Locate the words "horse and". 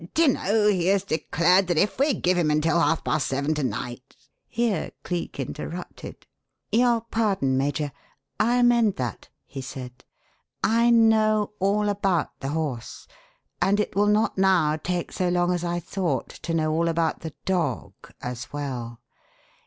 12.49-13.79